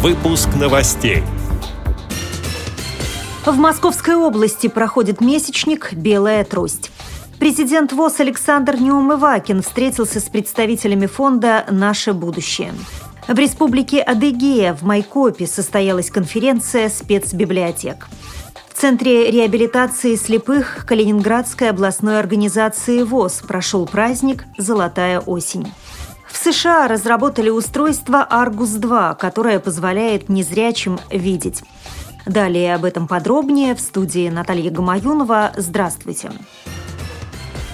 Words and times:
Выпуск 0.00 0.50
новостей. 0.54 1.24
В 3.44 3.56
Московской 3.56 4.14
области 4.14 4.68
проходит 4.68 5.20
месячник 5.20 5.92
«Белая 5.92 6.44
трость». 6.44 6.92
Президент 7.40 7.92
ВОЗ 7.92 8.20
Александр 8.20 8.76
Неумывакин 8.76 9.60
встретился 9.60 10.20
с 10.20 10.28
представителями 10.28 11.06
фонда 11.06 11.64
«Наше 11.68 12.12
будущее». 12.12 12.72
В 13.26 13.36
республике 13.36 14.00
Адыгея 14.00 14.72
в 14.72 14.82
Майкопе 14.82 15.48
состоялась 15.48 16.12
конференция 16.12 16.88
спецбиблиотек. 16.90 18.06
В 18.72 18.80
Центре 18.80 19.32
реабилитации 19.32 20.14
слепых 20.14 20.86
Калининградской 20.86 21.70
областной 21.70 22.20
организации 22.20 23.02
ВОЗ 23.02 23.42
прошел 23.48 23.84
праздник 23.84 24.44
«Золотая 24.58 25.18
осень». 25.18 25.66
В 26.38 26.52
США 26.52 26.86
разработали 26.86 27.50
устройство 27.50 28.24
«Аргус-2», 28.30 29.16
которое 29.16 29.58
позволяет 29.58 30.28
незрячим 30.28 31.00
видеть. 31.10 31.64
Далее 32.26 32.76
об 32.76 32.84
этом 32.84 33.08
подробнее 33.08 33.74
в 33.74 33.80
студии 33.80 34.28
Наталья 34.28 34.70
Гамаюнова. 34.70 35.54
Здравствуйте. 35.56 36.30
Здравствуйте. 36.30 36.77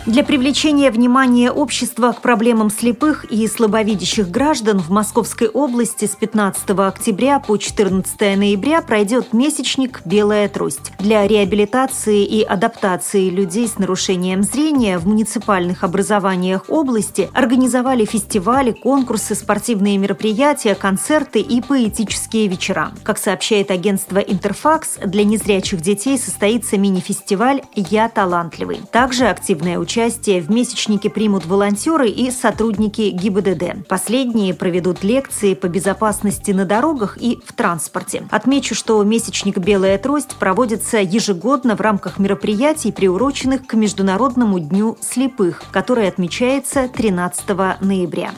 Для 0.06 0.22
привлечения 0.22 0.90
внимания 0.90 1.50
общества 1.50 2.12
к 2.12 2.20
проблемам 2.20 2.68
слепых 2.68 3.24
и 3.24 3.48
слабовидящих 3.48 4.30
граждан 4.30 4.78
в 4.78 4.90
Московской 4.90 5.48
области 5.48 6.04
с 6.04 6.14
15 6.14 6.78
октября 6.78 7.40
по 7.40 7.56
14 7.56 8.36
ноября 8.36 8.82
пройдет 8.82 9.32
месячник 9.32 10.02
«Белая 10.04 10.50
трость». 10.50 10.92
Для 10.98 11.27
реабилитации 11.27 12.22
и 12.22 12.42
адаптации 12.42 13.30
людей 13.30 13.66
с 13.66 13.78
нарушением 13.78 14.42
зрения 14.42 14.98
в 14.98 15.06
муниципальных 15.06 15.84
образованиях 15.84 16.66
области 16.68 17.30
организовали 17.32 18.05
фестивали, 18.05 18.72
конкурсы, 18.72 19.34
спортивные 19.34 19.96
мероприятия, 19.96 20.74
концерты 20.74 21.41
и 21.41 21.62
поэтические 21.62 22.48
вечера. 22.48 22.92
Как 23.05 23.16
сообщает 23.16 23.70
агентство 23.70 24.18
«Интерфакс», 24.18 24.98
для 25.02 25.24
незрячих 25.24 25.80
детей 25.80 26.18
состоится 26.18 26.77
мини-фестиваль 26.77 27.62
«Я 27.74 28.11
талантливый». 28.11 28.83
Также 28.92 29.28
активное 29.28 29.78
участие 29.78 29.94
Участие 29.95 30.41
в 30.41 30.50
месячнике 30.50 31.09
примут 31.09 31.47
волонтеры 31.47 32.09
и 32.09 32.33
сотрудники 32.33 33.11
ГИБДД. 33.11 33.87
Последние 33.87 34.53
проведут 34.53 35.05
лекции 35.05 35.55
по 35.55 35.69
безопасности 35.69 36.51
на 36.51 36.64
дорогах 36.64 37.17
и 37.17 37.39
в 37.47 37.53
транспорте. 37.53 38.27
Отмечу, 38.33 38.75
что 38.75 39.01
месячник 39.05 39.59
«Белая 39.59 39.97
трость» 39.98 40.34
проводится 40.34 40.98
ежегодно 40.98 41.77
в 41.77 41.81
рамках 41.81 42.19
мероприятий, 42.19 42.91
приуроченных 42.91 43.69
к 43.69 43.75
Международному 43.75 44.59
дню 44.59 44.98
слепых, 45.01 45.62
который 45.70 46.08
отмечается 46.08 46.89
13 46.89 47.51
ноября. 47.81 48.33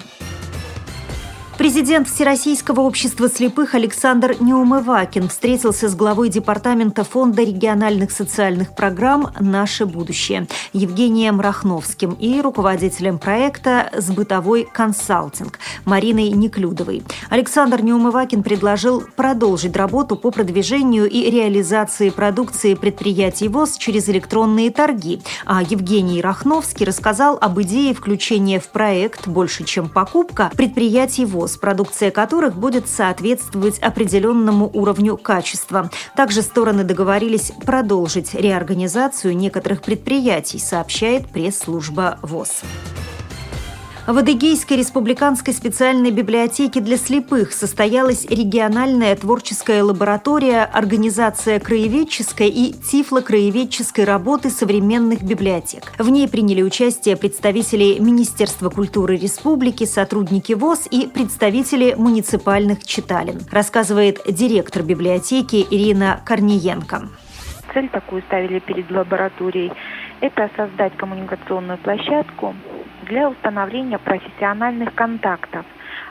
Президент 1.59 2.07
Всероссийского 2.07 2.83
общества 2.83 3.31
слепых 3.31 3.75
Александр 3.75 4.37
Неумывакин 4.41 5.31
встретился 5.31 5.89
с 5.89 5.97
главой 5.97 6.29
Департамента 6.29 7.03
Фонда 7.03 7.43
региональных 7.45 8.11
социальных 8.11 8.75
программ 8.75 9.33
«Наше 9.41 9.87
будущее» 9.87 10.49
Евгением 10.75 11.41
Рахновским 11.41 12.13
и 12.13 12.43
руководителем 12.43 13.19
проекта 13.19 13.91
«С 13.97 14.11
бытовой 14.11 14.69
консалтинг» 14.71 15.59
Мариной 15.87 16.29
Неклюдовой. 16.29 17.03
Александр 17.31 17.81
Неумывакин 17.81 18.43
предложил 18.43 19.05
продолжить 19.17 19.77
работу 19.77 20.17
по 20.17 20.31
продвижению 20.31 21.09
и 21.09 21.31
реализации 21.31 22.11
продукции 22.11 22.75
предприятий 22.75 23.49
ВОЗ 23.49 23.79
через 23.79 24.11
электронные 24.11 24.71
торги, 24.71 25.23
а 25.47 25.63
Евгений 25.63 26.21
Рахновский 26.21 26.85
рассказал 26.85 27.39
об 27.41 27.59
идее 27.63 27.95
включения 27.95 28.61
в 28.61 28.69
проект 28.69 29.27
«Больше, 29.27 29.65
чем 29.65 29.89
покупка» 29.89 30.51
предприятий 30.55 31.25
ВОЗ 31.25 31.47
Продукция 31.57 32.11
которых 32.11 32.57
будет 32.57 32.89
соответствовать 32.89 33.79
определенному 33.79 34.71
уровню 34.73 35.17
качества. 35.17 35.91
Также 36.17 36.43
стороны 36.43 36.85
договорились 36.85 37.53
продолжить 37.65 38.35
реорганизацию 38.35 39.37
некоторых 39.37 39.83
предприятий, 39.83 40.59
сообщает 40.59 41.29
пресс-служба 41.29 42.19
ВОЗ. 42.23 42.63
В 44.07 44.19
Адыгейской 44.19 44.77
республиканской 44.77 45.53
специальной 45.53 46.13
библиотеке 46.13 46.81
для 46.81 46.97
слепых 46.97 47.53
состоялась 47.53 48.25
региональная 48.25 49.17
творческая 49.17 49.83
лаборатория 49.83 50.63
«Организация 50.63 51.59
краеведческой 51.59 52.49
и 52.49 52.73
тифло-краеведческой 52.73 54.05
работы 54.05 54.51
современных 54.51 55.25
библиотек». 55.25 55.93
В 55.99 56.09
ней 56.09 56.29
приняли 56.29 56.63
участие 56.63 57.17
представители 57.17 57.99
Министерства 57.99 58.71
культуры 58.71 59.17
республики, 59.17 59.83
сотрудники 59.83 60.53
ВОЗ 60.53 60.87
и 60.89 61.09
представители 61.09 61.95
муниципальных 61.99 62.85
читалин, 62.85 63.41
рассказывает 63.51 64.21
директор 64.29 64.85
библиотеки 64.85 65.67
Ирина 65.69 66.21
Корниенко. 66.25 67.09
Цель 67.75 67.89
такую 67.89 68.23
ставили 68.23 68.61
перед 68.61 68.89
лабораторией– 68.89 69.73
это 70.21 70.49
создать 70.57 70.97
коммуникационную 70.97 71.79
площадку 71.79 72.55
для 73.07 73.29
установления 73.29 73.99
профессиональных 73.99 74.95
контактов, 74.95 75.65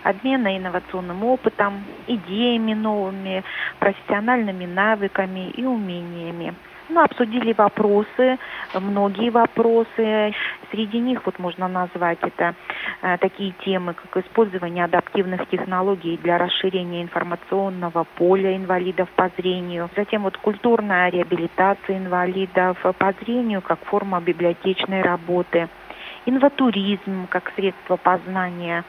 обмена 0.04 0.58
инновационным 0.58 1.24
опытом, 1.24 1.84
идеями 2.08 2.74
новыми, 2.74 3.44
профессиональными 3.80 4.66
навыками 4.66 5.50
и 5.52 5.64
умениями. 5.64 6.54
Мы 6.88 7.02
обсудили 7.04 7.52
вопросы, 7.54 8.38
многие 8.76 9.32
вопросы. 9.32 10.36
Среди 10.70 11.00
них 11.00 11.26
вот 11.26 11.40
можно 11.40 11.68
назвать 11.68 12.20
это 12.22 12.54
э, 13.02 13.18
такие 13.18 13.54
темы, 13.66 13.96
как 13.96 14.24
использование 14.24 14.84
адаптивных 14.84 15.50
технологий 15.50 16.20
для 16.22 16.38
расширения 16.38 17.02
информационного 17.02 18.06
поля 18.18 18.56
инвалидов 18.56 19.10
по 19.16 19.32
зрению. 19.36 19.90
Затем 19.96 20.24
вот 20.24 20.38
культурная 20.38 21.10
реабилитация 21.10 21.98
инвалидов 21.98 22.78
по 23.00 23.14
зрению 23.20 23.64
как 23.64 23.80
форма 23.86 24.22
библиотечной 24.22 25.02
работы– 25.02 25.68
инватуризм 26.26 27.28
как 27.30 27.52
средство 27.56 27.98
познания 27.98 28.84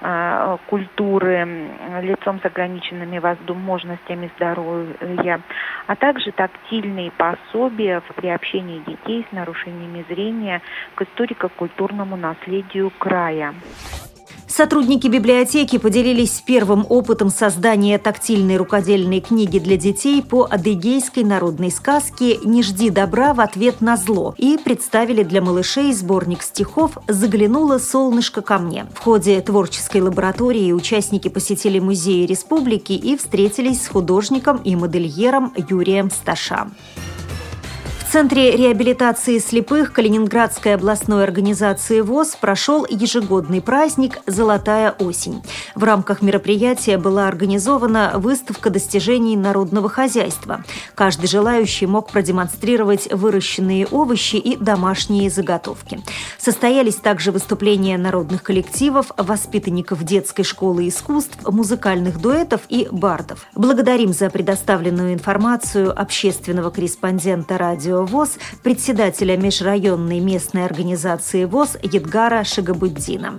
э, 0.00 0.56
культуры 0.66 1.68
лицом 2.02 2.40
с 2.40 2.44
ограниченными 2.44 3.18
возможностями 3.18 4.30
здоровья, 4.36 5.40
а 5.86 5.96
также 5.96 6.32
тактильные 6.32 7.10
пособия 7.10 8.02
при 8.16 8.28
общении 8.28 8.80
детей 8.80 9.26
с 9.28 9.32
нарушениями 9.32 10.04
зрения 10.08 10.62
к 10.94 11.02
историко-культурному 11.02 12.16
наследию 12.16 12.90
края. 12.98 13.54
Сотрудники 14.58 15.06
библиотеки 15.06 15.78
поделились 15.78 16.42
первым 16.44 16.84
опытом 16.88 17.30
создания 17.30 17.96
тактильной 17.96 18.56
рукодельной 18.56 19.20
книги 19.20 19.60
для 19.60 19.76
детей 19.76 20.20
по 20.20 20.48
адыгейской 20.50 21.22
народной 21.22 21.70
сказке 21.70 22.38
«Не 22.38 22.64
жди 22.64 22.90
добра 22.90 23.34
в 23.34 23.40
ответ 23.40 23.80
на 23.80 23.96
зло» 23.96 24.34
и 24.36 24.58
представили 24.58 25.22
для 25.22 25.42
малышей 25.42 25.92
сборник 25.92 26.42
стихов 26.42 26.98
«Заглянуло 27.06 27.78
солнышко 27.78 28.42
ко 28.42 28.58
мне». 28.58 28.86
В 28.96 28.98
ходе 28.98 29.40
творческой 29.42 30.00
лаборатории 30.00 30.72
участники 30.72 31.28
посетили 31.28 31.78
музеи 31.78 32.26
республики 32.26 32.94
и 32.94 33.16
встретились 33.16 33.84
с 33.84 33.86
художником 33.86 34.56
и 34.64 34.74
модельером 34.74 35.52
Юрием 35.68 36.10
Сташа. 36.10 36.66
В 38.08 38.10
Центре 38.10 38.56
реабилитации 38.56 39.36
слепых 39.36 39.92
Калининградской 39.92 40.76
областной 40.76 41.24
организации 41.24 42.00
ВОЗ 42.00 42.38
прошел 42.40 42.86
ежегодный 42.88 43.60
праздник 43.60 44.20
«Золотая 44.26 44.92
осень». 44.92 45.42
В 45.74 45.84
рамках 45.84 46.22
мероприятия 46.22 46.96
была 46.96 47.28
организована 47.28 48.12
выставка 48.14 48.70
достижений 48.70 49.36
народного 49.36 49.90
хозяйства. 49.90 50.64
Каждый 50.94 51.26
желающий 51.26 51.84
мог 51.84 52.10
продемонстрировать 52.10 53.12
выращенные 53.12 53.86
овощи 53.86 54.36
и 54.36 54.56
домашние 54.56 55.28
заготовки. 55.28 56.00
Состоялись 56.38 56.96
также 56.96 57.30
выступления 57.30 57.98
народных 57.98 58.42
коллективов, 58.42 59.12
воспитанников 59.18 60.02
детской 60.02 60.44
школы 60.44 60.88
искусств, 60.88 61.36
музыкальных 61.46 62.22
дуэтов 62.22 62.62
и 62.70 62.88
бардов. 62.90 63.46
Благодарим 63.54 64.14
за 64.14 64.30
предоставленную 64.30 65.12
информацию 65.12 65.92
общественного 65.94 66.70
корреспондента 66.70 67.58
радио 67.58 67.97
ВОЗ 68.06 68.38
председателя 68.62 69.36
межрайонной 69.36 70.20
местной 70.20 70.64
организации 70.64 71.44
ВОЗ 71.44 71.76
Едгара 71.82 72.44
Шагабуддина. 72.44 73.38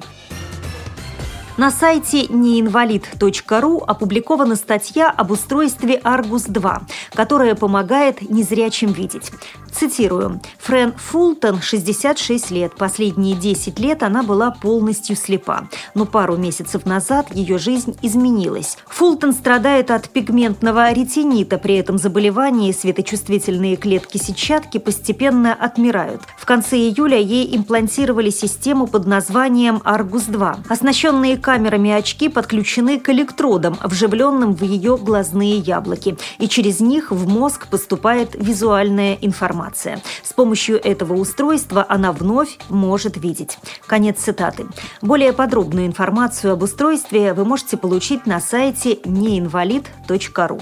На 1.60 1.72
сайте 1.72 2.26
неинвалид.ру 2.30 3.84
опубликована 3.86 4.56
статья 4.56 5.10
об 5.10 5.32
устройстве 5.32 6.00
«Аргус-2», 6.02 6.84
которая 7.14 7.54
помогает 7.54 8.22
незрячим 8.22 8.94
видеть. 8.94 9.30
Цитирую. 9.72 10.42
Френ 10.60 10.94
Фултон, 10.94 11.62
66 11.62 12.52
лет. 12.52 12.76
Последние 12.76 13.36
10 13.36 13.80
лет 13.80 14.04
она 14.04 14.24
была 14.24 14.52
полностью 14.52 15.16
слепа. 15.16 15.68
Но 15.94 16.06
пару 16.06 16.38
месяцев 16.38 16.86
назад 16.86 17.28
ее 17.34 17.58
жизнь 17.58 17.98
изменилась. 18.02 18.78
Фултон 18.88 19.34
страдает 19.34 19.92
от 19.92 20.10
пигментного 20.10 20.92
ретинита. 20.92 21.58
При 21.58 21.76
этом 21.76 21.98
заболевании 21.98 22.72
светочувствительные 22.72 23.76
клетки 23.76 24.18
сетчатки 24.18 24.78
постепенно 24.80 25.54
отмирают. 25.54 26.22
В 26.38 26.46
конце 26.46 26.78
июля 26.78 27.18
ей 27.18 27.56
имплантировали 27.56 28.30
систему 28.30 28.88
под 28.88 29.06
названием 29.06 29.82
Аргус-2. 29.84 30.66
Оснащенные 30.68 31.38
камерами 31.50 31.90
очки 31.90 32.30
подключены 32.30 33.00
к 33.00 33.10
электродам, 33.10 33.76
вживленным 33.84 34.54
в 34.54 34.64
ее 34.64 34.98
глазные 34.98 35.58
яблоки, 35.58 36.16
и 36.38 36.48
через 36.48 36.80
них 36.80 37.10
в 37.10 37.28
мозг 37.28 37.70
поступает 37.70 38.36
визуальная 38.36 39.18
информация. 39.20 40.00
С 40.22 40.32
помощью 40.32 40.80
этого 40.80 41.14
устройства 41.14 41.84
она 41.90 42.12
вновь 42.12 42.60
может 42.70 43.18
видеть. 43.18 43.58
Конец 43.88 44.20
цитаты. 44.20 44.68
Более 45.02 45.34
подробную 45.34 45.88
информацию 45.88 46.54
об 46.54 46.62
устройстве 46.62 47.34
вы 47.34 47.46
можете 47.46 47.78
получить 47.78 48.28
на 48.28 48.40
сайте 48.40 49.00
неинвалид.ру. 49.04 50.62